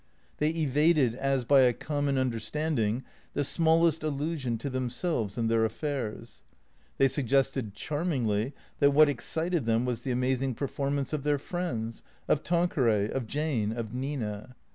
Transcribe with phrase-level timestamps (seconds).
[0.39, 3.03] They evaded as by a common understanding
[3.35, 6.41] the smallest allusion to themselves and their affairs.
[6.97, 12.41] They suggested charmingly that what excited them was the amazing performance of their friends, of
[12.41, 14.55] Tanqueray, of Jane, of Nina.